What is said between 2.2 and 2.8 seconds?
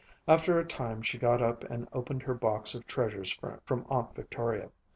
her box